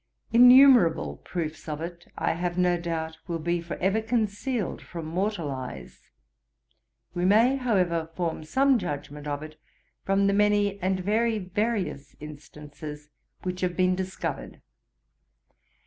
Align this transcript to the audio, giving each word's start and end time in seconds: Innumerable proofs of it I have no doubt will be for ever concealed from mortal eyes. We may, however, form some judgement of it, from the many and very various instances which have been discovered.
Innumerable 0.33 1.17
proofs 1.17 1.69
of 1.69 1.79
it 1.79 2.07
I 2.17 2.31
have 2.31 2.57
no 2.57 2.75
doubt 2.81 3.19
will 3.27 3.37
be 3.37 3.61
for 3.61 3.75
ever 3.75 4.01
concealed 4.01 4.81
from 4.81 5.05
mortal 5.05 5.51
eyes. 5.51 6.09
We 7.13 7.23
may, 7.23 7.55
however, 7.57 8.09
form 8.15 8.43
some 8.43 8.79
judgement 8.79 9.27
of 9.27 9.43
it, 9.43 9.59
from 10.03 10.25
the 10.25 10.33
many 10.33 10.79
and 10.81 10.99
very 10.99 11.37
various 11.37 12.15
instances 12.19 13.11
which 13.43 13.61
have 13.61 13.77
been 13.77 13.93
discovered. 13.93 14.63